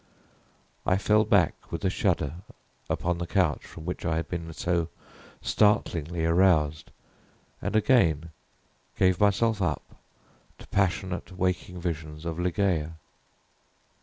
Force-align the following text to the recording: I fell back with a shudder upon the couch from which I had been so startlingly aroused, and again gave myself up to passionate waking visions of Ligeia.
I 0.83 0.97
fell 0.97 1.23
back 1.25 1.71
with 1.71 1.85
a 1.85 1.91
shudder 1.91 2.37
upon 2.89 3.19
the 3.19 3.27
couch 3.27 3.63
from 3.67 3.85
which 3.85 4.03
I 4.03 4.15
had 4.15 4.27
been 4.27 4.51
so 4.51 4.89
startlingly 5.43 6.25
aroused, 6.25 6.89
and 7.61 7.75
again 7.75 8.31
gave 8.97 9.19
myself 9.19 9.61
up 9.61 10.01
to 10.57 10.65
passionate 10.69 11.31
waking 11.37 11.79
visions 11.79 12.25
of 12.25 12.39
Ligeia. 12.39 12.95